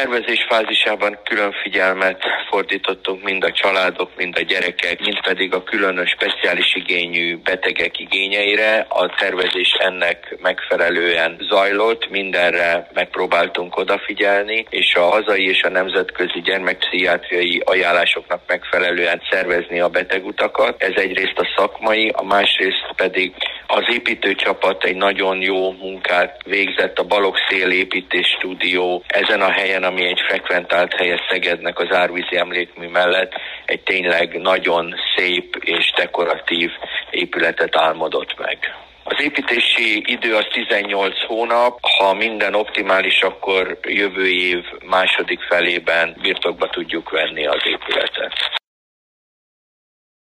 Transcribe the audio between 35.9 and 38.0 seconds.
dekoratív épületet